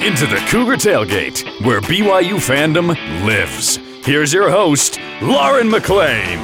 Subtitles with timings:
[0.00, 2.88] into the Cougar Tailgate, where BYU fandom
[3.26, 3.76] lives.
[4.02, 6.38] Here's your host, Lauren McLean.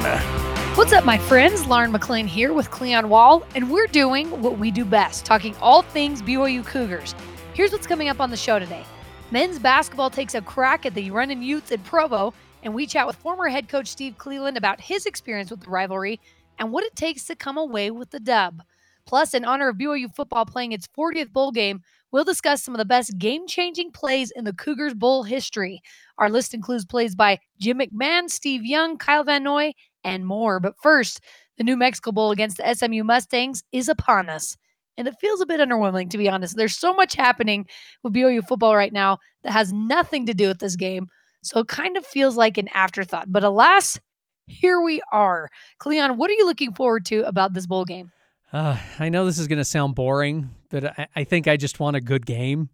[0.75, 1.65] What's up, my friends?
[1.65, 5.81] Lauren McLean here with Cleon Wall, and we're doing what we do best talking all
[5.81, 7.15] things BYU Cougars.
[7.55, 8.85] Here's what's coming up on the show today
[9.31, 13.15] Men's basketball takes a crack at the running Utes in Provo, and we chat with
[13.15, 16.19] former head coach Steve Cleveland about his experience with the rivalry
[16.59, 18.61] and what it takes to come away with the dub.
[19.07, 22.79] Plus, in honor of BYU football playing its 40th bowl game, we'll discuss some of
[22.79, 25.81] the best game changing plays in the Cougars Bowl history.
[26.17, 30.59] Our list includes plays by Jim McMahon, Steve Young, Kyle Van Noy, and more.
[30.59, 31.21] But first,
[31.57, 34.55] the New Mexico Bowl against the SMU Mustangs is upon us.
[34.97, 36.55] And it feels a bit underwhelming, to be honest.
[36.55, 37.67] There's so much happening
[38.03, 41.07] with BYU football right now that has nothing to do with this game.
[41.43, 43.31] So it kind of feels like an afterthought.
[43.31, 43.99] But alas,
[44.47, 45.49] here we are.
[45.77, 48.11] Cleon, what are you looking forward to about this bowl game?
[48.51, 51.79] Uh, I know this is going to sound boring, but I, I, think I just
[51.79, 52.69] want a good game.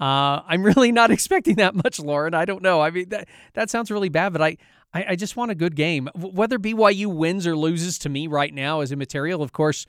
[0.00, 2.34] Uh, I'm really not expecting that much, Lauren.
[2.34, 2.80] I don't know.
[2.80, 4.56] I mean, that that sounds really bad, but I,
[4.92, 6.08] I, I just want a good game.
[6.14, 9.42] Whether BYU wins or loses to me right now is immaterial.
[9.42, 9.86] Of course,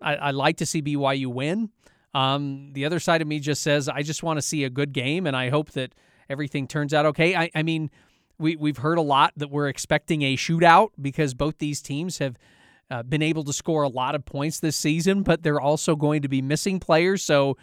[0.00, 1.70] I, I like to see BYU win.
[2.14, 4.92] Um, the other side of me just says I just want to see a good
[4.92, 5.94] game, and I hope that
[6.30, 7.34] everything turns out okay.
[7.34, 7.90] I, I mean,
[8.38, 12.38] we we've heard a lot that we're expecting a shootout because both these teams have–
[12.90, 16.22] uh, been able to score a lot of points this season, but they're also going
[16.22, 17.22] to be missing players.
[17.22, 17.56] So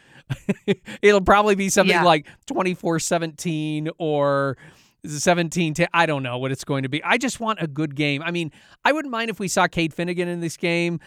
[1.01, 2.03] it'll probably be something yeah.
[2.03, 4.57] like 24 17 or
[5.05, 7.03] 17 to I don't know what it's going to be.
[7.03, 8.21] I just want a good game.
[8.21, 8.51] I mean,
[8.83, 10.99] I wouldn't mind if we saw Cade Fennegan in this game.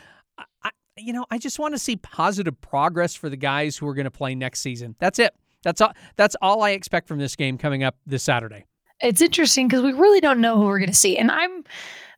[0.63, 3.95] I, you know, I just want to see positive progress for the guys who are
[3.95, 4.97] going to play next season.
[4.99, 5.35] That's it.
[5.63, 5.93] That's all.
[6.17, 8.67] That's all I expect from this game coming up this Saturday.
[9.01, 11.65] It's interesting because we really don't know who we're going to see, and I'm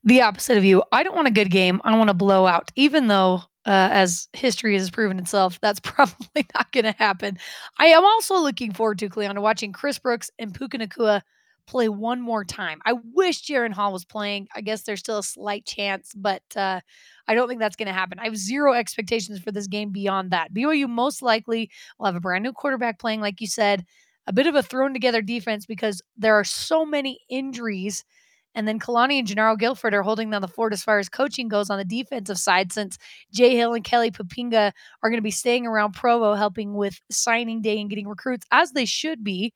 [0.04, 0.82] the opposite of you.
[0.92, 1.80] I don't want a good game.
[1.84, 6.46] I want to blow out, even though, uh, as history has proven itself, that's probably
[6.54, 7.38] not going to happen.
[7.78, 11.22] I am also looking forward to, Cleon, to watching Chris Brooks and Puka Nacua
[11.66, 12.80] play one more time.
[12.86, 14.48] I wish Jaren Hall was playing.
[14.54, 16.80] I guess there's still a slight chance, but uh,
[17.26, 18.18] I don't think that's going to happen.
[18.18, 20.54] I have zero expectations for this game beyond that.
[20.54, 23.84] BYU most likely will have a brand new quarterback playing, like you said,
[24.26, 28.04] a bit of a thrown together defense because there are so many injuries–
[28.54, 31.48] and then Kalani and Jernaro Gilford are holding down the fort as far as coaching
[31.48, 32.98] goes on the defensive side, since
[33.32, 34.72] Jay Hill and Kelly Poppinga
[35.02, 38.72] are going to be staying around Provo helping with signing day and getting recruits, as
[38.72, 39.52] they should be.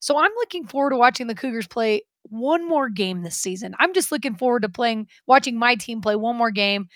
[0.00, 3.74] So I'm looking forward to watching the Cougars play one more game this season.
[3.78, 6.88] I'm just looking forward to playing, watching my team play one more game.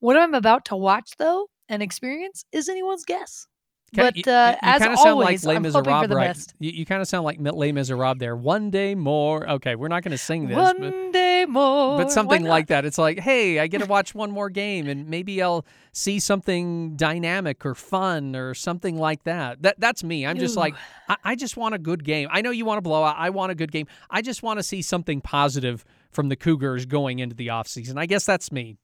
[0.00, 3.46] What I'm about to watch, though, and experience is anyone's guess.
[3.94, 6.28] But you, uh, you, as kind of sound always, like Les Miserables, right?
[6.28, 6.54] Best.
[6.58, 8.34] You, you kind of sound like Les Miserables there.
[8.34, 9.48] One day more.
[9.48, 10.56] Okay, we're not going to sing this.
[10.56, 11.98] One but, day more.
[11.98, 12.86] But something like that.
[12.86, 16.96] It's like, hey, I get to watch one more game, and maybe I'll see something
[16.96, 19.60] dynamic or fun or something like that.
[19.60, 20.26] That that's me.
[20.26, 20.60] I'm just Ooh.
[20.60, 20.74] like,
[21.10, 22.28] I, I just want a good game.
[22.32, 23.16] I know you want to blow out.
[23.18, 23.86] I want a good game.
[24.08, 27.98] I just want to see something positive from the Cougars going into the offseason.
[27.98, 28.78] I guess that's me.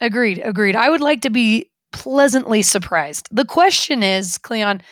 [0.00, 0.40] Agreed.
[0.44, 0.74] Agreed.
[0.74, 3.26] I would like to be pleasantly surprised.
[3.32, 4.82] The question is, Cleon,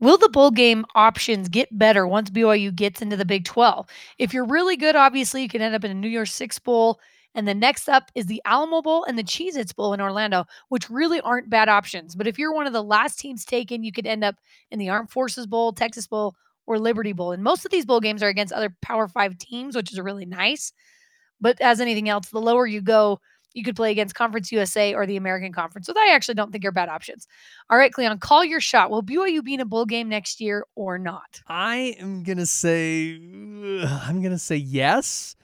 [0.00, 3.86] will the bowl game options get better once BYU gets into the Big 12?
[4.18, 6.98] If you're really good, obviously, you can end up in a New Year's Six Bowl.
[7.34, 10.46] And the next up is the Alamo Bowl and the Cheez Its Bowl in Orlando,
[10.70, 12.14] which really aren't bad options.
[12.14, 14.36] But if you're one of the last teams taken, you could end up
[14.70, 16.34] in the Armed Forces Bowl, Texas Bowl,
[16.66, 17.32] or Liberty Bowl.
[17.32, 20.24] And most of these bowl games are against other Power Five teams, which is really
[20.24, 20.72] nice.
[21.40, 23.20] But as anything else, the lower you go,
[23.54, 25.86] you could play against Conference USA or the American Conference.
[25.86, 27.26] So I actually don't think are bad options.
[27.70, 28.90] All right, Cleon, call your shot.
[28.90, 31.40] Will BYU be in a bowl game next year or not?
[31.48, 35.36] I am gonna say I'm gonna say yes.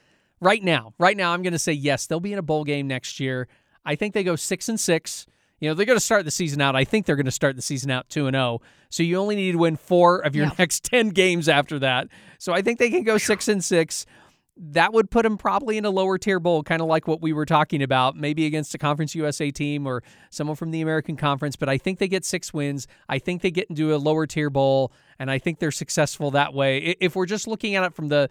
[0.42, 2.06] Right now, right now, I'm gonna say yes.
[2.06, 3.48] They'll be in a bowl game next year.
[3.84, 5.26] I think they go six and six.
[5.60, 6.74] You know, they're going to start the season out.
[6.74, 8.62] I think they're going to start the season out 2 and 0.
[8.88, 10.52] So you only need to win 4 of your yeah.
[10.58, 12.08] next 10 games after that.
[12.38, 14.06] So I think they can go 6 and 6
[14.56, 17.32] that would put them probably in a lower tier bowl, kind of like what we
[17.32, 21.56] were talking about, maybe against a Conference USA team or someone from the American Conference.
[21.56, 22.86] But I think they get six wins.
[23.08, 26.52] I think they get into a lower tier bowl, and I think they're successful that
[26.52, 26.96] way.
[27.00, 28.28] If we're just looking at it from the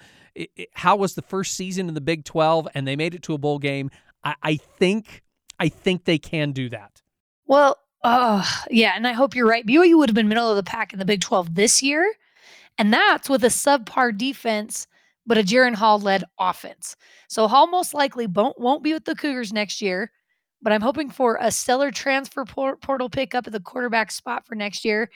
[0.73, 3.37] how was the first season in the Big 12 and they made it to a
[3.37, 3.89] bowl game,
[4.23, 5.23] I, I think
[5.59, 7.01] I think they can do that.
[7.45, 9.65] Well, uh, yeah, and I hope you're right.
[9.65, 12.13] BYU would have been middle of the pack in the Big 12 this year,
[12.77, 14.87] and that's with a subpar defense
[15.29, 16.95] but a Jaren Hall led offense.
[17.27, 20.11] So Hall most likely won't, won't be with the Cougars next year,
[20.59, 24.83] but I'm hoping for a stellar transfer portal pickup at the quarterback spot for next
[24.83, 25.11] year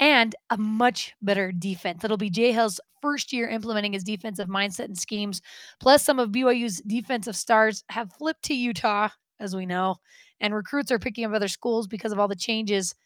[0.00, 2.02] and a much better defense.
[2.02, 5.40] It'll be Jay Hill's first year implementing his defensive mindset and schemes.
[5.78, 9.94] Plus, some of BYU's defensive stars have flipped to Utah, as we know,
[10.40, 12.96] and recruits are picking up other schools because of all the changes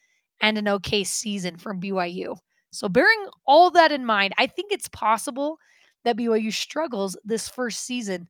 [0.41, 2.39] and an okay season from BYU.
[2.71, 5.59] So, bearing all that in mind, I think it's possible
[6.05, 8.29] BYU struggles this first season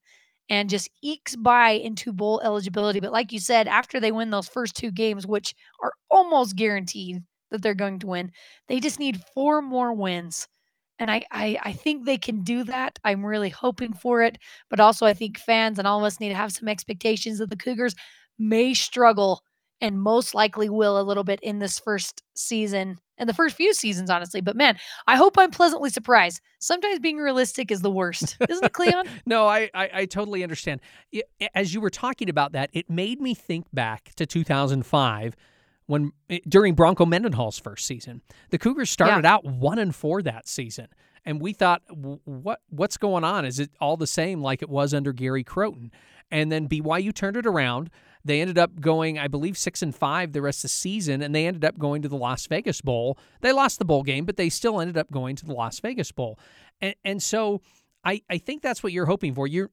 [0.49, 3.01] and just ekes by into bowl eligibility.
[3.01, 7.23] But like you said, after they win those first two games, which are almost guaranteed
[7.51, 8.33] that they're going to win,
[8.69, 10.49] they just need four more wins.
[10.99, 12.99] And I, I, I think they can do that.
[13.05, 14.39] I'm really hoping for it.
[14.69, 17.49] But also, I think fans and all of us need to have some expectations that
[17.49, 17.95] the Cougars
[18.39, 19.43] may struggle
[19.81, 23.73] and most likely will a little bit in this first season and the first few
[23.73, 24.41] seasons, honestly.
[24.41, 24.77] But man,
[25.07, 26.41] I hope I'm pleasantly surprised.
[26.59, 29.07] Sometimes being realistic is the worst, isn't it, Cleon?
[29.27, 30.81] no, I, I, I totally understand.
[31.55, 35.37] As you were talking about that, it made me think back to 2005
[35.87, 39.35] when eh, during Bronco Mendenhall's first season, the Cougars started yeah.
[39.35, 40.89] out one and four that season.
[41.27, 43.45] And we thought, what what's going on?
[43.45, 45.91] Is it all the same like it was under Gary Crowton?
[46.31, 47.91] And then BYU turned it around.
[48.25, 51.35] They ended up going, I believe, six and five the rest of the season, and
[51.35, 53.19] they ended up going to the Las Vegas Bowl.
[53.41, 56.13] They lost the bowl game, but they still ended up going to the Las Vegas
[56.13, 56.39] Bowl.
[56.81, 57.61] And, and so
[58.05, 59.47] I, I think that's what you're hoping for.
[59.47, 59.71] You're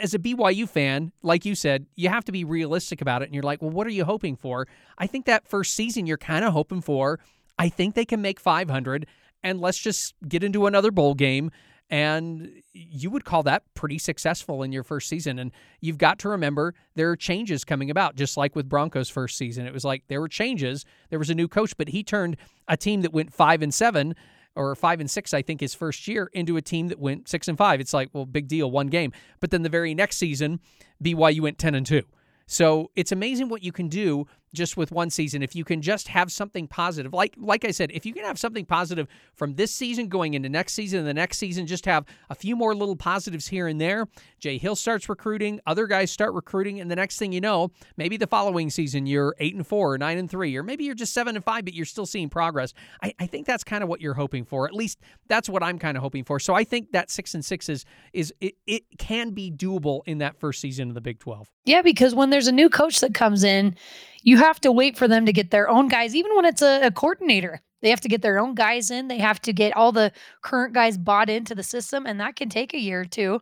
[0.00, 3.26] as a BYU fan, like you said, you have to be realistic about it.
[3.26, 4.66] And you're like, well, what are you hoping for?
[4.98, 7.20] I think that first season you're kind of hoping for.
[7.58, 9.06] I think they can make 500,
[9.42, 11.50] and let's just get into another bowl game
[11.92, 15.38] and you would call that pretty successful in your first season.
[15.38, 15.52] And
[15.82, 19.66] you've got to remember there are changes coming about, just like with Broncos' first season.
[19.66, 20.86] It was like there were changes.
[21.10, 24.14] There was a new coach, but he turned a team that went five and seven
[24.56, 27.46] or five and six, I think, his first year into a team that went six
[27.46, 27.78] and five.
[27.78, 29.12] It's like, well, big deal, one game.
[29.40, 30.60] But then the very next season,
[31.04, 32.04] BYU went ten and two.
[32.46, 36.08] So it's amazing what you can do just with one season if you can just
[36.08, 39.72] have something positive like like I said if you can have something positive from this
[39.72, 42.96] season going into next season and the next season just have a few more little
[42.96, 44.06] positives here and there.
[44.38, 48.16] Jay Hill starts recruiting other guys start recruiting and the next thing you know maybe
[48.16, 51.14] the following season you're 8 and 4 or 9 and 3 or maybe you're just
[51.14, 52.74] 7 and 5 but you're still seeing progress.
[53.02, 54.66] I, I think that's kind of what you're hoping for.
[54.66, 56.38] At least that's what I'm kind of hoping for.
[56.38, 60.18] So I think that 6 and 6 is is it, it can be doable in
[60.18, 63.14] that first season of the Big 12 yeah because when there's a new coach that
[63.14, 63.74] comes in
[64.22, 66.86] you have to wait for them to get their own guys, even when it's a,
[66.86, 67.60] a coordinator.
[67.80, 69.08] They have to get their own guys in.
[69.08, 72.48] They have to get all the current guys bought into the system, and that can
[72.48, 73.40] take a year or two.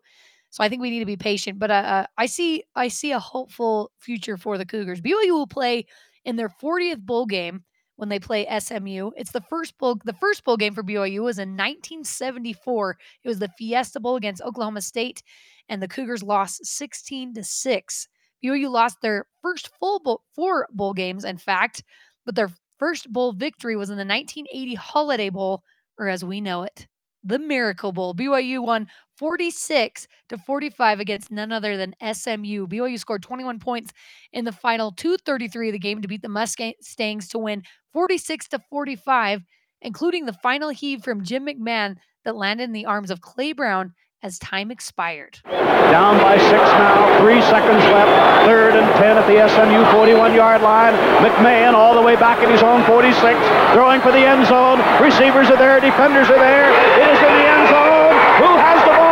[0.49, 1.59] So I think we need to be patient.
[1.59, 5.01] But uh, uh I see I see a hopeful future for the Cougars.
[5.01, 5.87] BYU will play
[6.25, 7.65] in their 40th bowl game
[7.97, 9.11] when they play SMU.
[9.17, 10.01] It's the first bowl.
[10.05, 12.97] The first bowl game for BYU was in 1974.
[13.23, 15.23] It was the Fiesta Bowl against Oklahoma State,
[15.69, 18.09] and the Cougars lost 16 to six.
[18.45, 21.83] BYU lost their first full bowl, four bowl games, in fact,
[22.25, 25.63] but their first bowl victory was in the 1980 Holiday Bowl,
[25.99, 26.87] or as we know it,
[27.23, 28.15] the Miracle Bowl.
[28.15, 32.67] BYU won 46 to 45 against none other than SMU.
[32.67, 33.93] BYU scored 21 points
[34.33, 37.63] in the final 233 of the game to beat the Mustangs to win
[37.93, 39.43] 46 to 45,
[39.83, 43.93] including the final heave from Jim McMahon that landed in the arms of Clay Brown
[44.23, 45.39] as time expired.
[45.45, 48.47] Down by six now, three seconds left.
[48.47, 50.95] Third and 10 at the SMU 41 yard line.
[51.25, 53.39] McMahon all the way back in his own 46,
[53.73, 54.79] throwing for the end zone.
[55.03, 56.71] Receivers are there, defenders are there.
[57.01, 58.13] It is in the end zone.
[58.45, 59.11] Who has the ball?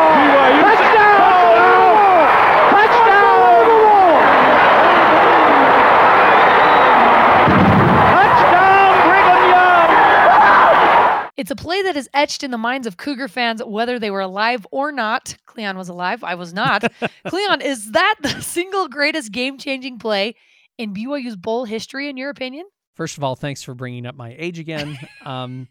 [11.49, 14.21] It's a play that is etched in the minds of Cougar fans, whether they were
[14.21, 15.35] alive or not.
[15.47, 16.23] Cleon was alive.
[16.23, 16.85] I was not.
[17.27, 20.35] Cleon, is that the single greatest game changing play
[20.77, 22.67] in BYU's bowl history, in your opinion?
[22.93, 24.99] First of all, thanks for bringing up my age again.
[25.25, 25.69] Um,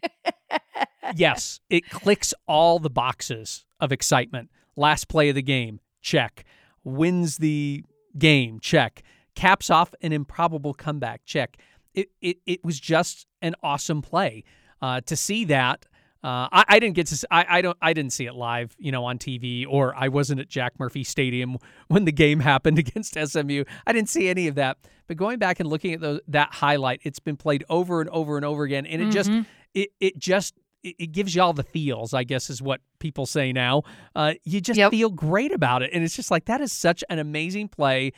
[1.15, 4.49] yes, it clicks all the boxes of excitement.
[4.75, 6.43] Last play of the game, check.
[6.83, 7.83] Wins the
[8.17, 9.03] game, check.
[9.35, 11.55] Caps off an improbable comeback, check.
[11.93, 14.43] It, it, it was just an awesome play
[14.81, 15.85] uh, to see that.
[16.23, 17.27] Uh, I, I, didn't get to.
[17.29, 17.77] I, I don't.
[17.81, 21.03] I didn't see it live, you know, on TV, or I wasn't at Jack Murphy
[21.03, 21.57] Stadium
[21.87, 23.63] when the game happened against SMU.
[23.85, 24.77] I didn't see any of that.
[25.07, 28.35] But going back and looking at those, that highlight, it's been played over and over
[28.35, 29.11] and over again, and it mm-hmm.
[29.11, 29.31] just,
[29.73, 32.13] it, it just, it, gives you all the feels.
[32.13, 33.83] I guess is what people say now.
[34.15, 34.91] Uh, you just yep.
[34.91, 38.11] feel great about it, and it's just like that is such an amazing play,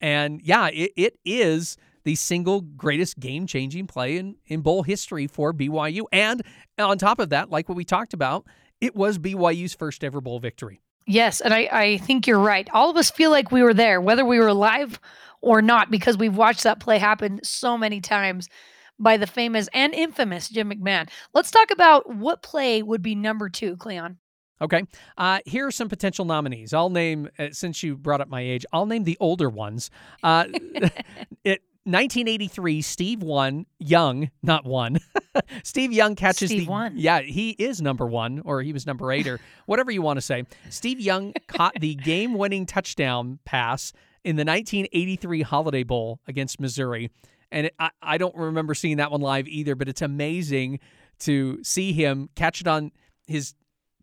[0.00, 5.26] and yeah, it, it is the single greatest game changing play in, in bowl history
[5.26, 6.04] for BYU.
[6.12, 6.40] And
[6.78, 8.46] on top of that, like what we talked about,
[8.80, 10.80] it was BYU's first ever bowl victory.
[11.08, 12.68] Yes, and I, I think you're right.
[12.72, 15.00] All of us feel like we were there, whether we were live
[15.40, 18.48] or not, because we've watched that play happen so many times
[19.00, 21.08] by the famous and infamous Jim McMahon.
[21.34, 24.18] Let's talk about what play would be number two, Cleon.
[24.60, 24.84] Okay.
[25.18, 26.72] Uh, here are some potential nominees.
[26.72, 29.90] I'll name, uh, since you brought up my age, I'll name the older ones.
[30.22, 30.46] Uh,
[31.44, 34.98] it 1983, Steve one Young, not one.
[35.62, 36.94] Steve Young catches Steve the won.
[36.96, 40.20] yeah he is number one or he was number eight or whatever you want to
[40.20, 40.44] say.
[40.68, 43.92] Steve Young caught the game-winning touchdown pass
[44.24, 47.10] in the 1983 Holiday Bowl against Missouri,
[47.52, 49.76] and it, I, I don't remember seeing that one live either.
[49.76, 50.80] But it's amazing
[51.20, 52.90] to see him catch it on
[53.26, 53.54] his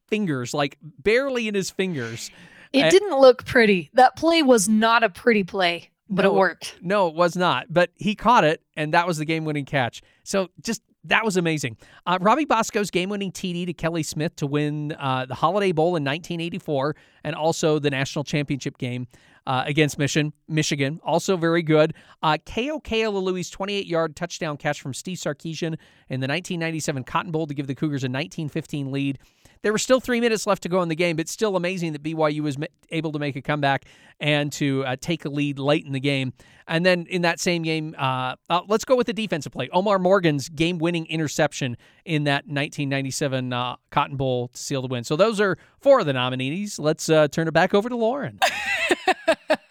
[0.08, 2.32] fingers, like barely in his fingers.
[2.72, 3.92] It didn't look pretty.
[3.94, 6.32] That play was not a pretty play, but No.
[6.32, 6.76] it worked.
[6.82, 7.68] No, it was not.
[7.70, 10.02] But he caught it, and that was the game-winning catch.
[10.24, 11.76] So just that was amazing.
[12.06, 16.04] Uh, Robbie Bosco's game-winning TD to Kelly Smith to win uh, the Holiday Bowl in
[16.04, 16.96] 1984,
[17.26, 19.08] and also the national championship game
[19.46, 21.02] uh, against Mission, Michigan.
[21.04, 21.94] Also very good.
[22.22, 22.80] Uh, Ko
[23.12, 25.76] Louis 28-yard touchdown catch from Steve Sarkisian
[26.10, 29.20] in the 1997 Cotton Bowl to give the Cougars a 19-15 lead.
[29.64, 32.04] There were still three minutes left to go in the game, but still amazing that
[32.04, 32.58] BYU was
[32.92, 33.86] able to make a comeback
[34.20, 36.34] and to uh, take a lead late in the game.
[36.68, 39.70] And then in that same game, uh, uh, let's go with the defensive play.
[39.72, 45.04] Omar Morgan's game winning interception in that 1997 uh, Cotton Bowl to seal the win.
[45.04, 46.78] So those are four of the nominees.
[46.78, 48.40] Let's uh, turn it back over to Lauren.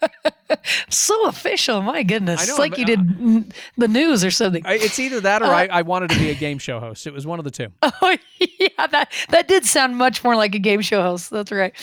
[0.89, 2.47] So official, my goodness.
[2.47, 4.63] Know, it's like you did mm, the news or something.
[4.65, 7.05] It's either that or I, I wanted to be a game show host.
[7.07, 7.67] It was one of the two.
[8.01, 11.29] Oh yeah, that that did sound much more like a game show host.
[11.29, 11.73] That's right.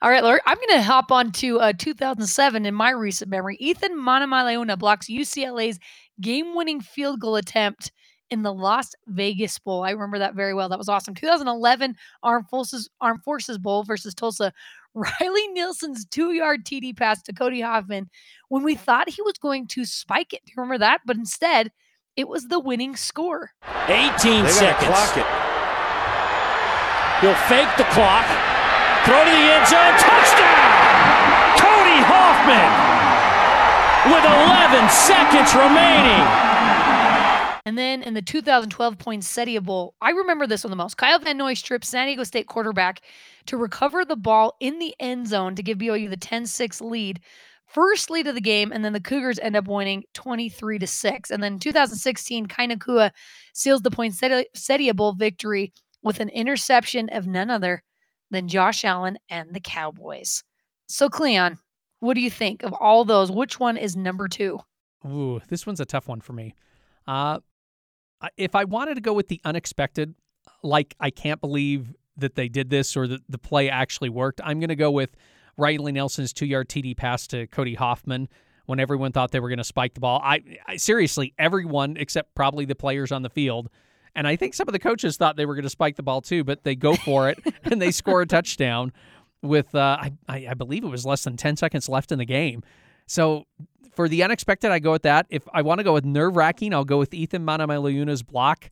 [0.00, 3.58] All right, Laura, I'm going to hop on to uh, 2007 in my recent memory.
[3.58, 5.80] Eathyn Manumaleuna blocks UCLA's
[6.20, 7.90] game-winning field goal attempt
[8.30, 9.82] in the Las Vegas Bowl.
[9.82, 10.68] I remember that very well.
[10.68, 11.14] That was awesome.
[11.14, 14.52] 2011 Armed Forces Armed Forces Bowl versus Tulsa.
[14.98, 18.10] Riley Nelson's two-yard TD pass to Cody Hoffman
[18.48, 20.42] when we thought he was going to spike it.
[20.44, 21.00] Do you remember that?
[21.06, 21.70] But instead,
[22.16, 23.52] it was the winning score.
[23.86, 24.90] 18 They seconds.
[24.90, 25.26] clock it.
[27.22, 28.26] He'll fake the clock.
[29.06, 29.94] Throw to the end zone.
[30.02, 30.70] Touchdown!
[31.58, 32.70] Cody Hoffman
[34.10, 36.26] with 11 seconds remaining.
[37.68, 40.96] And then in the 2012 Poinsettia Bowl, I remember this one the most.
[40.96, 43.02] Kyle Van Noy stripped San Diego State quarterback
[43.44, 47.20] to recover the ball in the end zone to give BYU the 10-6 lead.
[47.66, 51.30] First lead of the game, and then the Cougars end up winning 23 to 6.
[51.30, 53.10] And then 2016, Kai Nacua
[53.52, 57.82] seals the Poinsettia Bowl victory with an interception of none other
[58.30, 60.42] than Josh Allen and the Cowboys.
[60.86, 61.58] So, Cleon,
[62.00, 63.30] what do you think of all those?
[63.30, 64.58] Which one is number two?
[65.04, 66.54] Ooh, this one's a tough one for me.
[67.06, 67.40] Uh,
[68.36, 70.14] if I wanted to go with the unexpected,
[70.62, 74.58] like I can't believe that they did this or that the play actually worked, I'm
[74.60, 75.16] going to go with
[75.56, 78.28] Riley Nelson's two-yard TD pass to Cody Hoffman
[78.66, 80.20] when everyone thought they were going to spike the ball.
[80.22, 83.70] I, I seriously, everyone except probably the players on the field.
[84.14, 86.20] And I think some of the coaches thought they were going to spike the ball
[86.20, 88.92] too, but they go for it and they score a touchdown
[89.42, 92.24] with, uh, I, I I believe it was less than 10 seconds left in the
[92.24, 92.62] game.
[93.06, 93.46] So
[93.98, 95.26] for the unexpected, I go with that.
[95.28, 98.70] If I want to go with nerve wracking, I'll go with Eathyn Manumaleuna's block.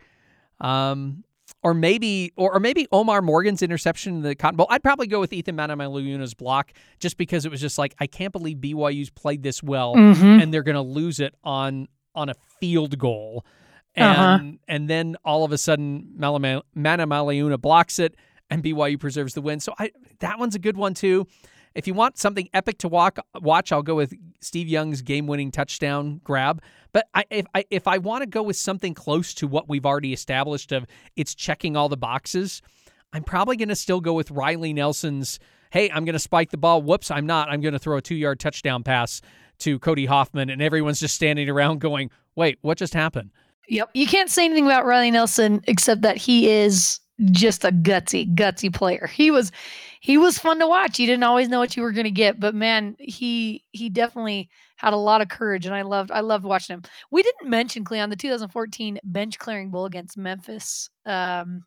[0.61, 1.25] Um,
[1.64, 4.68] or maybe, or, or maybe Omar Morgan's interception in the Cotton Bowl.
[4.71, 8.33] I'd probably go with Eathyn Manumaleuna's block just because it was just like I can't
[8.33, 10.40] believe BYU's played this well Mhm.
[10.42, 13.45] and they're going to lose it on on a field goal.
[13.97, 14.50] And Uh-huh.
[14.68, 18.14] and then all of a sudden Manumaleuna blocks it
[18.49, 19.59] and BYU preserves the win.
[19.59, 19.90] So I
[20.21, 21.26] that one's a good one too.
[21.76, 26.23] If you want something epic to walk, watch, I'll go with Steve Young's game-winning touchdown
[26.25, 26.62] grab.
[26.92, 29.85] But I, if I if I want to go with something close to what we've
[29.85, 32.62] already established of it's checking all the boxes,
[33.12, 35.38] I'm probably going to still go with Riley Nelson's.
[35.71, 36.80] Hey, I'm going to spike the ball.
[36.80, 37.50] Whoops, I'm not.
[37.50, 39.21] I'm going to throw a two-yard touchdown pass
[39.59, 43.30] to Cody Hoffman, and everyone's just standing around going, "Wait, what just happened?"
[43.68, 43.90] Yep.
[43.92, 48.73] You can't say anything about Riley Nelson except that he is just a gutsy, gutsy
[48.73, 49.06] player.
[49.12, 49.50] He was
[50.07, 51.01] he was fun to watch.
[51.01, 54.93] You didn't always know what you were gonna get, but man, he he definitely had
[54.93, 56.83] a lot of courage and I loved I loved watching him.
[57.11, 60.91] We didn't mention Cleon the 2014 bench clearing bowl against Memphis.
[61.07, 61.65] Um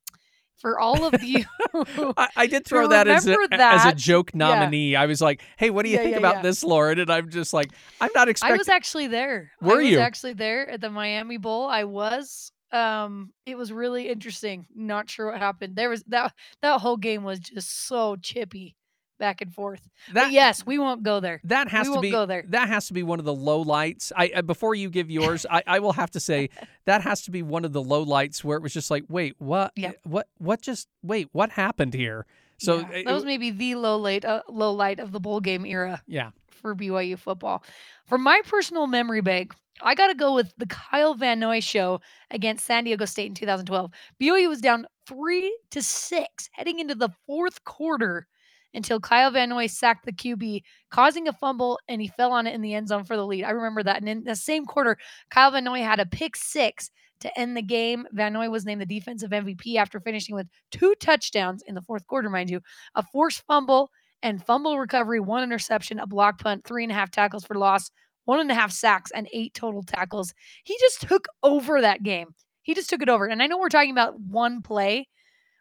[0.61, 1.43] for all of you
[2.17, 4.37] I, I did throw that as a, remember as a that, joke yeah.
[4.37, 4.95] nominee.
[4.95, 6.41] I was like, "Hey, what do you Yeah, think yeah, about yeah.
[6.43, 9.51] this, Lauren?" And I'm just like, "I'm not expecting." I was actually there.
[9.61, 9.99] Were I was you?
[9.99, 11.67] actually there at the Miami Bowl.
[11.67, 12.51] I was.
[12.71, 14.67] Um, it was really interesting.
[14.75, 15.75] Not sure what happened.
[15.75, 18.75] There was that that whole game was just so chippy,
[19.17, 19.81] back and forth.
[20.13, 21.41] that But yes, we won't go there.
[21.45, 22.45] that has we to won't be go there.
[22.49, 24.11] that has to be one of the low lights.
[24.15, 26.49] I uh, before you give yours, I, I will have to say
[26.85, 29.35] that has to be one of the low lights where it was just like, "Wait,
[29.39, 29.71] what?
[29.75, 29.91] Yeah.
[30.03, 30.27] What?
[30.37, 30.87] What just?
[31.03, 32.25] Wait, what happened here?"
[32.59, 35.39] So Yeah, it- that was maybe the low light, uh, low light of the bowl
[35.39, 37.63] game era yeah, for BYU football.
[38.05, 42.01] For my personal memory bank, I got to go with the Kyle Van Noy show
[42.31, 43.91] against San Diego State in 2012.
[44.21, 48.27] BYU was down three to six heading into the fourth quarter,
[48.73, 52.53] until Kyle Van Noy sacked the QB, causing a fumble, and he fell on it
[52.53, 53.43] in the end zone for the lead.
[53.43, 53.97] I remember that.
[53.97, 54.97] And in the same quarter,
[55.29, 58.05] Kyle Van Noy had a pick six to end the game.
[58.11, 62.05] Van Noy was named the defensive MVP after finishing with two touchdowns in the fourth
[62.07, 62.61] quarter, mind you,
[62.95, 63.89] a forced fumble
[64.21, 67.89] and fumble recovery, one interception, a block punt, three and a half tackles for loss,
[68.29, 70.35] one and a half sacks, and eight total tackles.
[70.63, 72.27] He just took over that game.
[72.61, 73.25] He just took it over.
[73.25, 75.07] And I know we're talking about one play,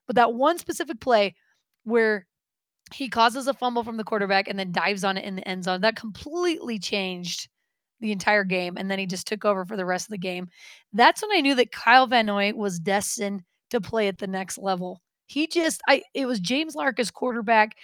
[0.07, 1.35] but that one specific play
[1.85, 2.27] where
[2.93, 5.65] he causes a fumble from the quarterback and then dives on it in the end
[5.65, 7.49] zone, that completely changed
[8.01, 8.77] the entire game.
[8.77, 10.49] And then he just took over for the rest of the game.
[10.93, 14.59] That's when I knew that Kyle Van Noy was destined to play at the next
[14.59, 15.01] level.
[15.25, 17.77] He just, I, it was James Lark as quarterback.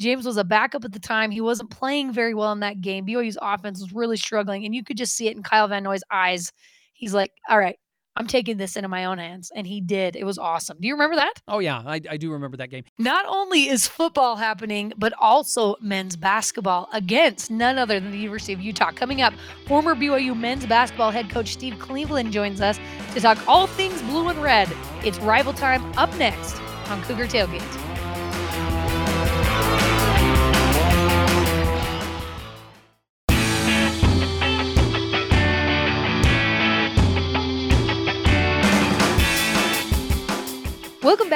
[0.00, 1.30] James was a backup at the time.
[1.30, 3.06] He wasn't playing very well in that game.
[3.06, 6.02] BYU's offense was really struggling, and you could just see it in Kyle Van Noy's
[6.10, 6.52] eyes.
[6.94, 7.78] He's like, all right,
[8.16, 9.52] I'm taking this into my own hands.
[9.54, 10.16] And he did.
[10.16, 10.78] It was awesome.
[10.80, 11.34] Do you remember that?
[11.48, 11.82] Oh, yeah.
[11.86, 12.84] I, I do remember that game.
[12.98, 18.52] Not only is football happening, but also men's basketball against none other than the University
[18.52, 18.90] of Utah.
[18.92, 19.32] Coming up,
[19.66, 22.80] former BYU men's basketball head coach Steve Cleveland joins us
[23.14, 24.70] to talk all things blue and red.
[25.04, 27.89] It's rival time up next on Cougar Tailgate.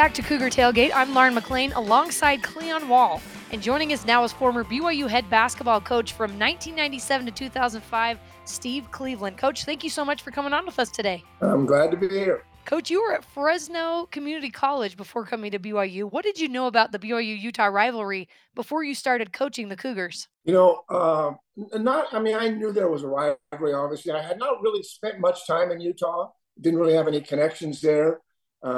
[0.05, 0.91] Back to Cougar Tailgate.
[0.95, 3.23] I'm Lauren McLean alongside Cleon Wall.
[3.53, 8.91] And joining us now is former BYU head basketball coach from 1997 to 2005, Steve
[8.91, 9.39] Cleveland.
[9.39, 11.25] Coach, thank you so much for coming on with us today.
[11.41, 12.45] I'm glad to be here.
[12.67, 16.13] Coach, you were at Fresno Community College before coming to BYU.
[16.13, 20.29] What did you know about the BYU Utah rivalry before you started coaching the Cougars?
[20.45, 21.33] You know, uh,
[21.79, 24.13] not, I mean, I knew there was a rivalry, obviously.
[24.13, 26.29] I had not really spent much time in Utah,
[26.61, 28.21] didn't really have any connections there.
[28.65, 28.69] Uh,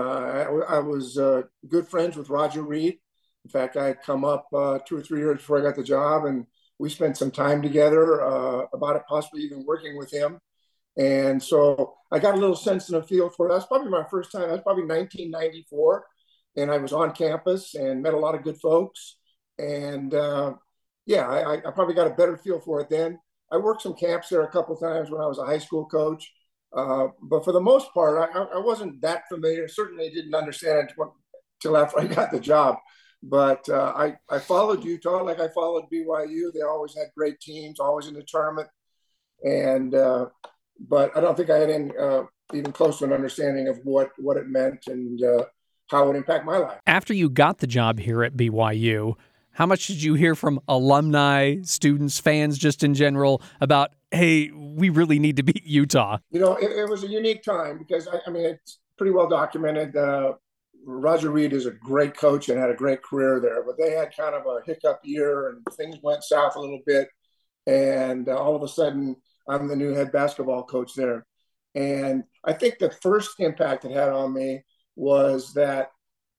[0.69, 2.99] I, I, was uh, good friends with Roger Reid.
[3.45, 5.85] In fact, I had come up uh, two or three years before I got the
[5.85, 6.45] job, and
[6.81, 8.19] we spent some time together
[8.73, 10.41] about it, possibly even working with him.
[10.99, 13.53] And so I got a little sense and a feel for it.
[13.53, 14.49] That's probably my first time.
[14.49, 16.05] That's probably 1994,
[16.57, 19.17] and I was on campus and met a lot of good folks.
[19.59, 20.55] And uh,
[21.07, 23.21] yeah, I, I probably got a better feel for it then.
[23.53, 26.33] I worked some camps there a couple times when I was a high school coach
[26.77, 29.67] uh, but for the most part, I, I, wasn't that familiar.
[29.67, 30.95] Certainly didn't understand it
[31.63, 32.77] until after I got the job.
[33.23, 36.53] But uh, I, I followed Utah like I followed BYU.
[36.53, 38.69] They always had great teams, always in the tournament.
[39.43, 40.27] And uh,
[40.79, 44.11] but I don't think I had any, uh, even close to an understanding of what
[44.19, 45.45] what it meant and uh,
[45.89, 46.79] how it would impact my life.
[46.87, 49.15] After you got the job here at BYU,
[49.57, 54.89] how much did you hear from alumni, students, fans, just in general about, hey, we
[54.89, 56.19] really need to beat Utah?
[56.31, 59.29] You know, it, it was a unique time because, I, I mean, it's pretty well
[59.29, 59.97] documented.
[59.97, 60.35] Uh,
[60.85, 64.17] Roger Reid is a great coach and had a great career there, but they had
[64.17, 67.09] kind of a hiccup year and things went south a little bit.
[67.67, 69.17] And uh, all of a sudden,
[69.49, 71.27] I'm the new head basketball coach there.
[71.75, 74.63] And I think the first impact it had on me
[74.95, 75.91] was that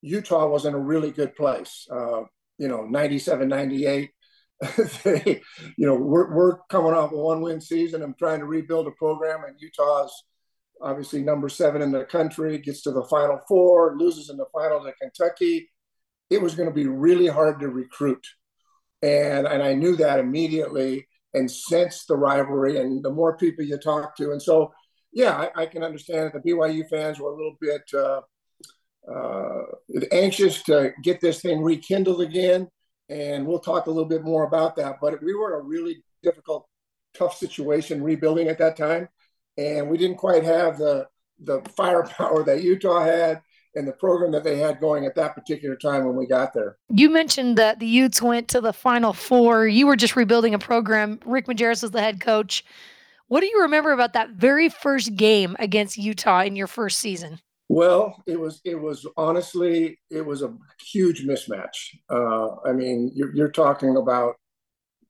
[0.02, 1.86] Utah was in a really good place.
[1.92, 2.24] Uh,
[2.58, 4.10] you know, 97, 98.
[5.04, 5.42] they,
[5.78, 8.02] you know, we're, we're coming off a one win season.
[8.02, 10.24] I'm trying to rebuild a program, and Utah's
[10.82, 14.84] obviously number seven in the country, gets to the final four, loses in the final
[14.84, 15.70] to Kentucky.
[16.30, 18.26] It was going to be really hard to recruit.
[19.02, 23.78] And, and I knew that immediately and sensed the rivalry and the more people you
[23.78, 24.32] talk to.
[24.32, 24.74] And so,
[25.14, 28.22] yeah, I, I can understand that the BYU fans were a little bit uh,
[29.12, 29.64] uh,
[30.12, 32.68] anxious to get this thing rekindled again.
[33.10, 34.98] And we'll talk a little bit more about that.
[35.02, 36.68] But we were in a really difficult,
[37.14, 39.08] tough situation rebuilding at that time.
[39.58, 41.08] And we didn't quite have the,
[41.40, 43.42] the firepower that Utah had
[43.76, 46.78] and the program that they had going at that particular time when we got there.
[46.90, 49.68] You mentioned that the Utes went to the Final Four.
[49.68, 51.20] You were just rebuilding a program.
[51.26, 52.66] Rick Majerus was the head coach.
[53.28, 57.40] What do you remember about that very first game against Utah in your first season?
[57.70, 61.96] Well, it was it was honestly it was a huge mismatch.
[62.10, 64.36] Uh, I mean, you're, you're, talking about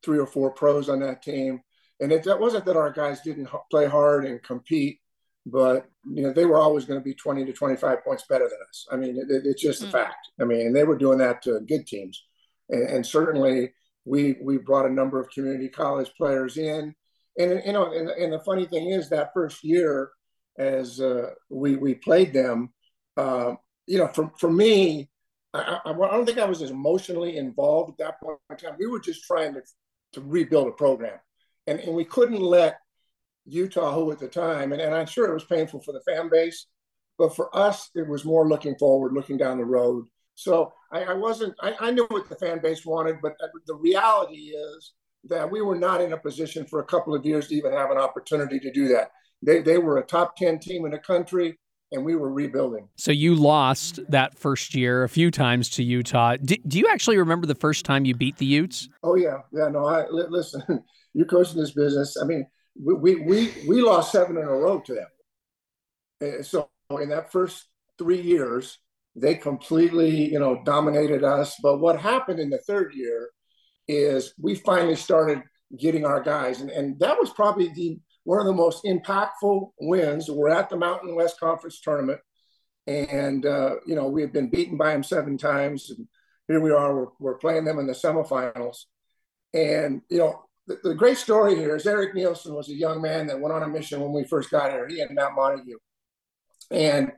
[0.02, 1.60] three or four pros on that team,
[2.00, 4.98] and it that wasn't that our guys didn't play hard and compete,
[5.46, 8.58] but you know they were always going to be 20 to 25 points better than
[8.68, 8.86] us.
[8.90, 9.88] I mean, it, it's just mm.
[9.88, 10.28] a fact.
[10.40, 12.24] I mean, and they were doing that to good teams,
[12.70, 13.72] and, and certainly
[14.04, 16.92] we we brought a number of community college players in,
[17.38, 20.10] and you know, and, and the funny thing is that first year
[20.58, 22.72] as uh, we we played them.
[23.16, 23.54] Uh,
[23.86, 25.08] you know, for for me,
[25.54, 28.76] I, I, don't think I was as emotionally involved at that point in time.
[28.78, 29.62] We were just trying to
[30.12, 31.18] to rebuild a program,
[31.66, 32.78] and and we couldn't let
[33.48, 36.28] Utah, who at the time, and, and I'm sure it was painful for the fan
[36.28, 36.66] base,
[37.16, 41.14] but for us, it was more looking forward, looking down the road So I, I
[41.14, 41.54] wasn't.
[41.60, 44.92] I, I, knew what the fan base wanted, but the reality is
[45.24, 47.90] that we were not in a position for a couple of years to even have
[47.90, 49.10] an opportunity to do that.
[49.42, 51.58] They they were a top ten team in the country,
[51.92, 52.88] and we were rebuilding.
[52.96, 56.36] So you lost that first year a few times to Utah.
[56.36, 58.88] Do, do you actually remember the first time you beat the Utes?
[59.02, 59.68] Oh yeah, yeah.
[59.68, 60.62] No, I listen.
[61.14, 62.16] You're coaching this business.
[62.20, 62.46] I mean,
[62.82, 66.42] we we we, we lost seven in a row to them.
[66.42, 66.68] So
[67.00, 67.66] in that first
[67.98, 68.78] three years
[69.20, 71.56] they completely, you know, dominated us.
[71.62, 73.30] But what happened in the third year
[73.86, 75.42] is we finally started
[75.78, 77.98] getting our guys, and, and that was probably the
[78.28, 80.30] one of the most impactful wins.
[80.30, 82.20] We're at the Mountain West Conference tournament,
[82.86, 86.06] and uh, you know we have been beaten by them seven times, and
[86.46, 86.94] here we are.
[86.94, 88.84] We're, we're playing them in the semifinals,
[89.54, 93.28] and you know the, the, great story here is Eric Nielsen was a young man
[93.28, 94.86] that went on a mission when we first got here.
[94.86, 95.78] He and Matt Montague,
[96.70, 97.12] and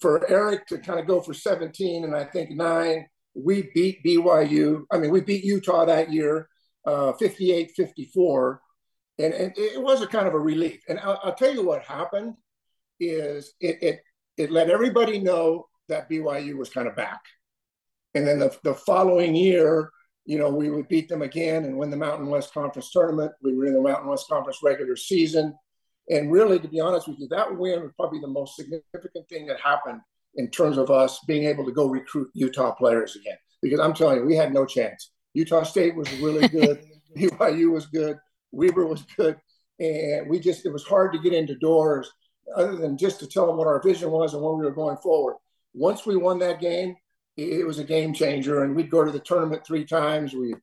[0.00, 4.84] for Eric to kind of go for 17 and I think nine, we beat BYU.
[4.90, 6.48] I mean, we beat Utah that year,
[6.86, 8.62] uh, 58 54.
[9.20, 10.82] And, and it was a kind of a relief.
[10.88, 12.34] And I'll, I'll tell you what happened
[12.98, 14.00] is it, it,
[14.36, 17.20] it let everybody know that BYU was kind of back.
[18.14, 19.90] And then the, the following year,
[20.24, 23.32] you know, we would beat them again and win the Mountain West Conference tournament.
[23.42, 25.54] We were in the Mountain West Conference regular season.
[26.08, 29.46] And really, to be honest with you, that win was probably the most significant thing
[29.46, 30.00] that happened
[30.34, 33.36] in terms of us being able to go recruit Utah players again.
[33.62, 35.10] Because I'm telling you, we had no chance.
[35.34, 36.82] Utah State was really good.
[37.16, 38.16] BYU was good.
[38.52, 39.36] Weber was good.
[39.78, 42.10] And we just, it was hard to get into doors
[42.54, 44.96] other than just to tell them what our vision was and where we were going
[44.98, 45.36] forward.
[45.72, 46.96] Once we won that game,
[47.36, 48.64] it was a game changer.
[48.64, 50.34] And we'd go to the tournament three times.
[50.34, 50.54] We,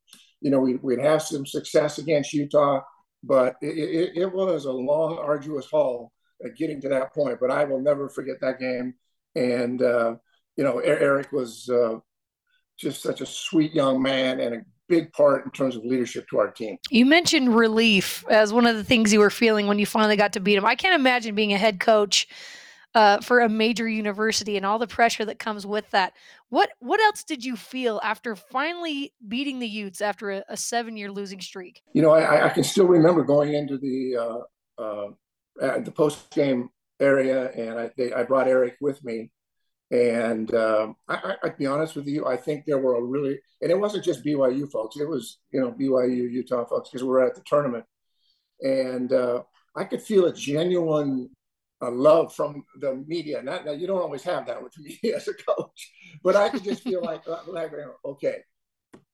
[0.41, 2.81] you know, we, we'd have some success against Utah
[3.23, 6.11] but it, it, it was a long, arduous haul
[6.57, 7.39] getting to that point.
[7.39, 8.93] But I will never forget that game.
[9.35, 10.15] And uh,
[10.55, 11.97] you know, Eric was uh,
[12.77, 16.39] just such a sweet young man and a big part in terms of leadership to
[16.39, 16.77] our team.
[16.89, 20.33] You mentioned relief as one of the things you were feeling when you finally got
[20.33, 20.65] to beat him.
[20.65, 22.27] I can't imagine being a head coach
[22.95, 26.13] uh, for a major university and all the pressure that comes with that.
[26.49, 30.97] What what else did you feel after finally beating the Utes after a, a seven
[30.97, 31.81] year losing streak?
[31.93, 35.11] You know, I, I, can still remember going into the uh,
[35.61, 36.69] uh, the post game
[36.99, 39.29] area, and I they, I brought Eric with me.
[39.89, 43.71] And um, I, would be honest with you, I think there were a really, and
[43.71, 47.25] it wasn't just BYU folks; it was you know BYU Utah folks because we were
[47.25, 47.85] at the tournament,
[48.59, 49.43] and uh,
[49.77, 51.29] I could feel a genuine
[51.81, 53.41] a love from the media.
[53.41, 55.91] Not you don't always have that with me as a coach,
[56.23, 57.71] but I could just feel like, uh, like
[58.05, 58.37] okay,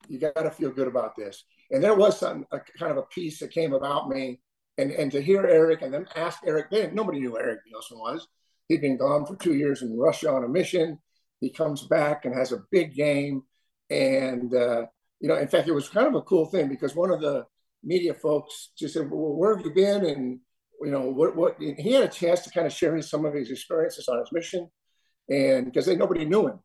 [0.07, 1.43] you got to feel good about this.
[1.71, 4.39] And there was some a, kind of a piece that came about me,
[4.77, 6.71] and and to hear Eric and then ask Eric.
[6.71, 8.27] Then nobody knew Eric Nielsen was.
[8.73, 10.97] He'd been gone for two years in Russia on a mission.
[11.39, 13.43] He comes back and has a big game,
[13.91, 14.87] and uh,
[15.19, 17.45] you know, in fact, it was kind of a cool thing because one of the
[17.83, 20.39] media folks just said, "Well, where have you been?" and
[20.81, 23.51] you know, what, what he had a chance to kind of share some of his
[23.51, 24.67] experiences on his mission,
[25.29, 26.59] and because nobody knew him,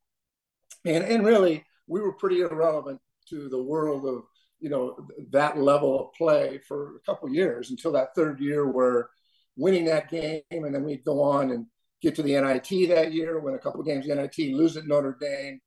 [0.86, 4.22] and and really we were pretty irrelevant to the world of
[4.60, 4.96] you know
[5.30, 9.10] that level of play for a couple years until that third year where
[9.56, 11.66] winning that game and then we'd go on and
[12.00, 15.16] get to the NIT that year, win a couple games the NIT, lose at Notre
[15.20, 15.61] Dame,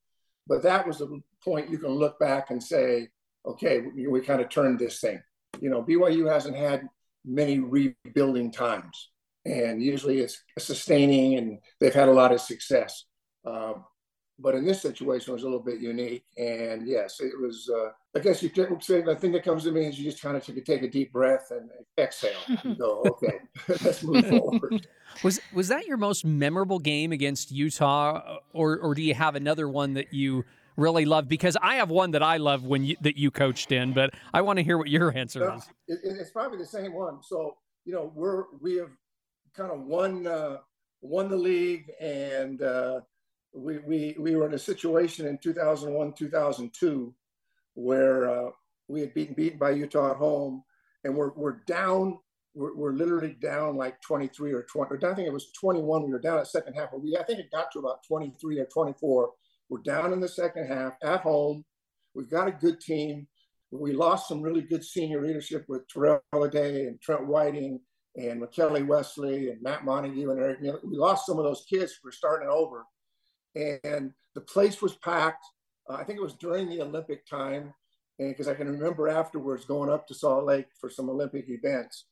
[0.46, 3.08] but that was the point you can look back and say,
[3.46, 5.20] okay, we, we kind of turned this thing.
[5.60, 6.88] You know, BYU hasn't had
[7.24, 9.10] many rebuilding times.
[9.44, 13.04] And usually it's sustaining and they've had a lot of success.
[13.44, 13.84] Um,
[14.42, 16.24] but in this situation, it was a little bit unique.
[16.36, 19.72] And yes, it was, uh, I guess you could say the thing that comes to
[19.72, 23.02] me is you just kind of take, take a deep breath and exhale and go,
[23.06, 23.38] okay,
[23.84, 24.86] let's move forward.
[25.22, 29.68] Was was that your most memorable game against Utah, or or do you have another
[29.68, 30.44] one that you
[30.76, 31.28] really love?
[31.28, 34.40] Because I have one that I love when you, that you coached in, but I
[34.40, 35.68] want to hear what your answer is.
[35.86, 37.22] It, it's probably the same one.
[37.22, 38.90] So you know, we're we have
[39.54, 40.58] kind of won uh,
[41.02, 43.00] won the league, and uh,
[43.54, 47.14] we we we were in a situation in 2001 2002
[47.74, 48.50] where uh,
[48.88, 50.62] we had beaten beaten by Utah at home,
[51.04, 52.18] and we're we're down.
[52.54, 54.94] We're, we're literally down like 23 or 20.
[54.94, 56.04] Or I think it was 21.
[56.04, 58.58] We were down at second half, but we I think it got to about 23
[58.58, 59.30] or 24
[59.72, 61.64] we're down in the second half at home.
[62.14, 63.26] We've got a good team.
[63.70, 67.80] We lost some really good senior leadership with Terrell Lyday and Trent Whiting
[68.14, 70.58] and Mekeli Wesley and Matt Montague and Eric.
[70.84, 71.98] We lost some of those kids.
[72.04, 72.84] We're starting over.
[73.54, 75.44] And the place was packed.
[75.88, 77.74] Uh, I think it was during the Olympic time.
[78.18, 82.06] And because I can remember afterwards going up to Salt Lake for some Olympic events.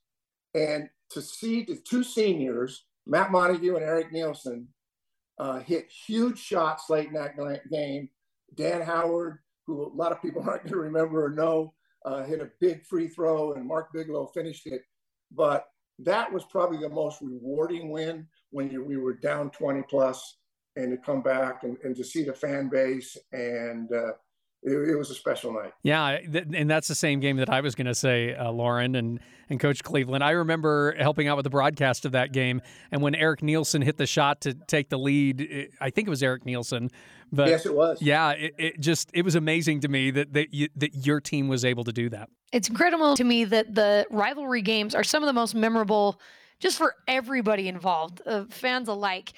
[0.55, 4.69] And to see the two seniors, Matt Montague and Eric Nielsen,
[5.39, 7.37] uh, hit huge shots late in that
[7.71, 8.11] game
[8.55, 11.75] Dan Howard, who a lot of people aren't going to remember or know,
[12.05, 14.83] uh, hit a big free throw, and Mark Bigelow finished it.
[15.31, 15.67] But
[16.01, 20.39] that was probably the most rewarding win when you, we were down 20 plus
[20.77, 24.13] and to come back and, and to see the fan base and uh,
[24.63, 25.73] it, it, was a special night.
[25.83, 26.19] Yeah,
[26.55, 29.59] and that's the same game that I was going to say, uh, Lauren and and
[29.59, 30.23] Coach Cleveland.
[30.23, 32.61] I remember helping out with the broadcast of that game,
[32.93, 36.11] and when Eric Nielsen hit the shot to take the lead, it, I think it
[36.11, 36.91] was Eric Nielsen.
[37.33, 38.03] But yes, it was.
[38.03, 41.49] Yeah, it, it just it was amazing to me that that you, that your team
[41.49, 42.29] was able to do that.
[42.53, 46.21] It's incredible to me that the rivalry games are some of the most memorable,
[46.59, 49.33] just for everybody involved, uh, fans alike.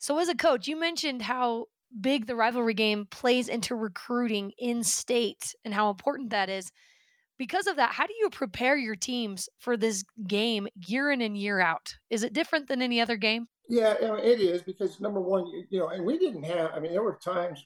[0.00, 1.66] So, as a coach, you mentioned how
[2.00, 6.72] big the rivalry game plays into recruiting in state and how important that is.
[7.36, 11.36] Because of that, how do you prepare your teams for this game year in and
[11.36, 11.94] year out?
[12.08, 13.46] Is it different than any other game?
[13.68, 16.70] Yeah, it is because number one, you know, and we didn't have.
[16.74, 17.64] I mean, there were times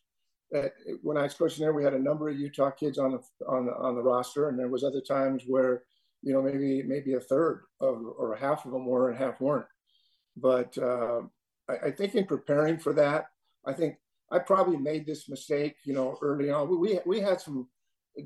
[0.51, 3.47] that when I was coaching there, we had a number of Utah kids on the
[3.47, 5.85] on the on the roster, and there was other times where,
[6.23, 9.41] you know, maybe maybe a third of or a half of them were and half
[9.41, 9.67] weren't.
[10.37, 11.23] But uh,
[11.69, 13.27] I, I think in preparing for that,
[13.67, 13.97] I think
[14.31, 16.69] I probably made this mistake, you know, early on.
[16.81, 17.69] We, we had some,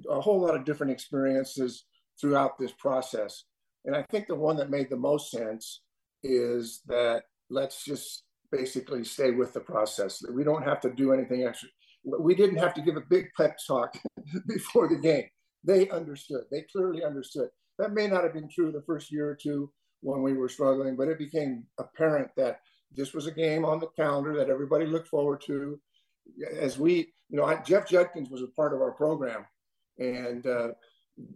[0.09, 1.85] a whole lot of different experiences
[2.20, 3.44] throughout this process.
[3.85, 5.83] And I think the one that made the most sense
[6.22, 10.18] is that let's just basically stay with the process.
[10.18, 11.68] That We don't have to do anything extra.
[12.05, 13.96] We didn't have to give a big pep talk
[14.48, 15.24] before the game.
[15.64, 16.44] They understood.
[16.51, 17.48] They clearly understood.
[17.79, 19.70] That may not have been true the first year or two
[20.01, 22.61] when we were struggling, but it became apparent that
[22.94, 25.79] this was a game on the calendar that everybody looked forward to.
[26.59, 29.46] As we, you know, I, Jeff Judkins was a part of our program,
[29.98, 30.68] and uh,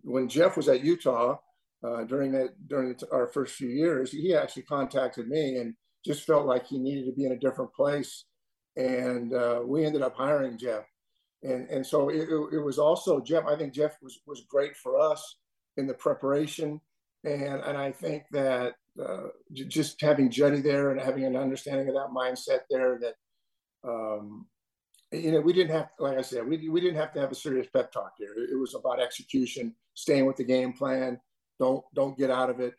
[0.03, 1.39] when Jeff was at Utah
[1.85, 6.47] uh, during that during our first few years, he actually contacted me and just felt
[6.47, 8.25] like he needed to be in a different place,
[8.77, 10.85] and uh, we ended up hiring Jeff,
[11.43, 13.45] and and so it, it was also Jeff.
[13.47, 15.37] I think Jeff was was great for us
[15.77, 16.81] in the preparation,
[17.25, 21.95] and and I think that uh, just having Juddy there and having an understanding of
[21.95, 23.15] that mindset there that
[23.89, 24.47] um,
[25.13, 27.35] you know, we didn't have, like I said, we, we didn't have to have a
[27.35, 28.35] serious pep talk here.
[28.35, 31.21] It was about execution, staying with the game plan.
[31.59, 32.75] Don't don't get out of it.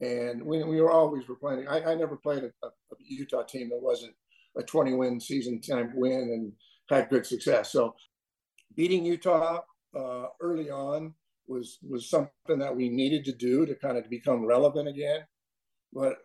[0.00, 1.68] And we, we were always were playing.
[1.68, 4.14] I, I never played a, a, Utah team that wasn't
[4.58, 6.52] a 20 win season time win and
[6.90, 7.72] had good success.
[7.72, 7.94] So
[8.74, 9.60] beating Utah
[9.96, 11.14] uh, early on
[11.46, 15.20] was was something that we needed to do to kind of become relevant again.
[15.92, 16.16] But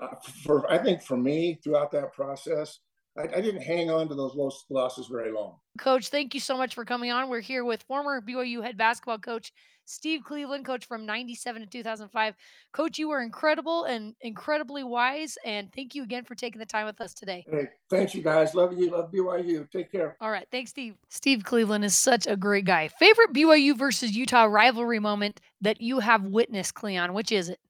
[0.00, 2.80] uh, for I think for me throughout that process,
[3.16, 4.34] I, I, didn't hang on to those
[4.68, 5.56] losses very long.
[5.78, 7.28] Coach, thank you so much for coming on.
[7.28, 9.52] We're here with former BYU head basketball coach
[9.86, 12.34] Steve Cleveland, coach from 97 to 2005.
[12.72, 15.36] Coach, you were incredible and incredibly wise.
[15.44, 17.44] And thank you again for taking the time with us today.
[17.48, 18.54] Hey, thanks, you guys.
[18.54, 18.90] Love you.
[18.90, 19.70] Love BYU.
[19.70, 20.16] Take care.
[20.20, 20.46] All right.
[20.50, 20.96] Thanks, Steve.
[21.10, 22.88] Steve Cleveland is such a great guy.
[22.88, 27.12] Favorite BYU versus Utah rivalry moment that you have witnessed, Cleon?
[27.12, 27.60] Which is it?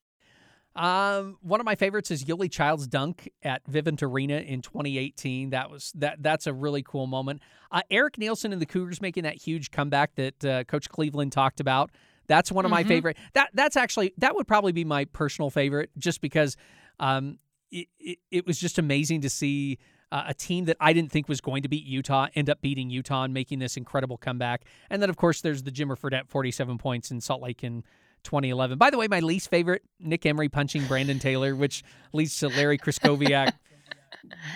[0.76, 5.50] Um, one of my favorites is Yoeli Childs' dunk at Vivint Arena in 2018.
[5.50, 6.22] That was that.
[6.22, 7.42] That's a really cool moment.
[7.70, 11.60] Uh, Eric Nielsen and the Cougars making that huge comeback that uh, Coach Cleveland talked
[11.60, 11.90] about.
[12.26, 12.82] That's one of mm-hmm.
[12.82, 13.16] my favorite.
[13.34, 16.56] That that's actually that would probably be my personal favorite, just because
[16.98, 17.38] um,
[17.70, 19.78] it, it, it was just amazing to see
[20.10, 22.90] uh, a team that I didn't think was going to beat Utah end up beating
[22.90, 24.64] Utah and making this incredible comeback.
[24.90, 27.84] And then, of course, there's the Jimmer Fredette 47 points in Salt Lake in
[28.24, 28.78] 2011.
[28.78, 32.78] By the way, my least favorite, Nick Emery punching Brandon Taylor, which leads to Larry
[32.78, 33.52] Krystkowiak,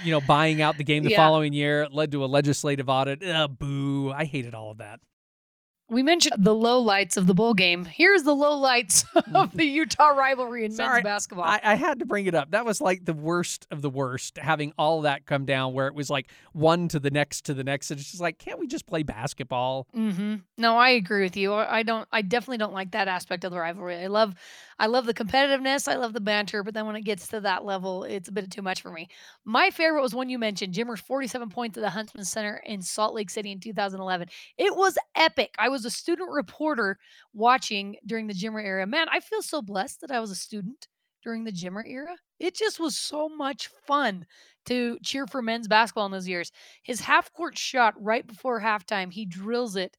[0.05, 1.17] you know, buying out the game the yeah.
[1.17, 1.87] following year.
[1.91, 3.25] Led to a legislative audit.
[3.25, 4.11] Uh, boo.
[4.11, 5.01] I hated all of that.
[5.91, 7.87] We mentioned the low lights of the bowl game.
[7.87, 11.47] Here's the low lights of the Utah rivalry in Sorry, men's basketball.
[11.47, 12.51] I, I, had to bring it up.
[12.51, 15.95] That was like the worst of the worst, having all that come down where it
[15.95, 17.91] was like one to the next to the next.
[17.91, 19.87] And it's just like, can't we just play basketball?
[19.97, 20.37] Mm-hmm.
[20.59, 21.55] No, I agree with you.
[21.55, 22.07] I don't.
[22.13, 23.97] I definitely don't like that aspect of the rivalry.
[23.97, 24.35] I love
[24.79, 25.89] I love the competitiveness.
[25.89, 28.51] I love the banter, but then when it gets to that level, it's a bit
[28.51, 29.09] too much for me.
[29.45, 33.15] My favorite was one you mentioned, Jimmer's 47 points at the Huntsman Center in Salt
[33.15, 34.29] Lake City in 2011.
[34.57, 35.55] It was epic.
[35.59, 36.99] I was a student reporter
[37.33, 38.87] watching during the Jimmer era.
[38.87, 40.87] Man, I feel so blessed that I was a student
[41.25, 42.17] during the Jimmer era.
[42.39, 44.27] It just was so much fun
[44.67, 46.53] to cheer for men's basketball in those years.
[46.83, 49.97] His half court shot right before halftime, he drills it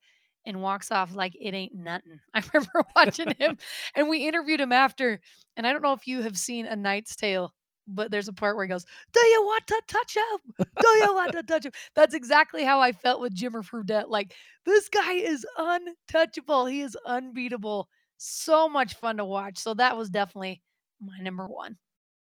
[0.49, 2.19] and walks off like it ain't nothing.
[2.33, 3.57] I remember watching him
[3.95, 5.21] and we interviewed him after.
[5.55, 7.53] And I don't know if you have seen A Knight's Tale,
[7.87, 10.65] but there's a part where he goes, Do you want to touch him?
[10.81, 11.71] Do you want to touch him?
[11.95, 14.09] That's exactly how I felt with Jimmer Fredette.
[14.09, 14.33] Like,
[14.65, 16.65] this guy is untouchable.
[16.65, 17.87] He is unbeatable.
[18.17, 19.57] So much fun to watch.
[19.59, 20.61] So that was definitely
[20.99, 21.77] my number one.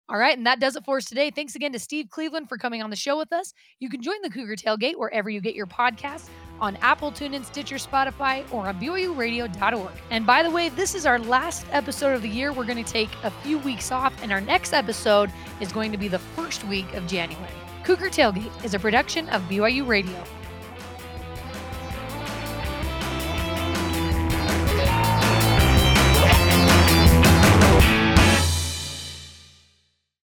[0.08, 1.32] All right, and that does it for us today.
[1.32, 3.54] Thanks again to Steve Cleveland for coming on the show with us.
[3.80, 7.76] You can join the Cougar Tailgate wherever you get your podcasts on Apple, TuneIn, Stitcher,
[7.76, 9.91] Spotify, or on BYURadio.org.
[10.12, 12.54] And by the way, this is our last episode of the year.
[12.54, 15.98] We're going to take a few weeks off, and our next episode is going to
[15.98, 17.52] be the first week of January.
[17.84, 20.24] Cougar Tailgate is a production of BYU Radio.